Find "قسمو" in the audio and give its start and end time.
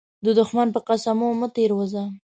0.87-1.27